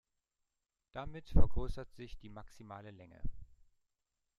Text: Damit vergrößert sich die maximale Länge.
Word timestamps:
Damit 0.93 1.29
vergrößert 1.29 1.93
sich 1.93 2.17
die 2.17 2.29
maximale 2.29 2.89
Länge. 2.89 3.21